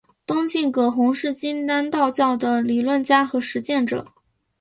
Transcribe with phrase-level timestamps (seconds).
[0.25, 4.03] 东晋葛洪是金丹道教的理论家与实践者。